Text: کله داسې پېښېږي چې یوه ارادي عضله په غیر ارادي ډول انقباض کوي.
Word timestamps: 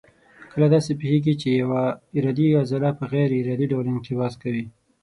کله 0.51 0.67
داسې 0.75 0.91
پېښېږي 0.99 1.33
چې 1.41 1.49
یوه 1.61 1.83
ارادي 2.17 2.47
عضله 2.61 2.89
په 2.99 3.03
غیر 3.11 3.29
ارادي 3.41 3.65
ډول 3.71 3.85
انقباض 3.89 4.33
کوي. 4.43 4.65